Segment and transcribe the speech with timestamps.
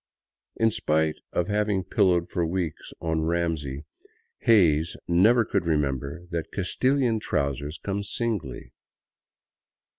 [0.55, 3.85] In spite of having pillowed for weeks on Ramsey,
[4.39, 8.73] Hays never could remember that Castilian trousers come singly.